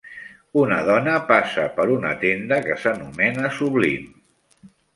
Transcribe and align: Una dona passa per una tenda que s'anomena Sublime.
Una 0.61 0.77
dona 0.87 1.13
passa 1.27 1.67
per 1.75 1.85
una 1.97 2.15
tenda 2.25 2.59
que 2.69 2.79
s'anomena 2.87 3.55
Sublime. 3.61 4.69